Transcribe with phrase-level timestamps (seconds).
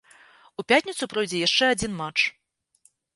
[0.61, 2.19] У пятніцу пройдзе яшчэ адзін матч.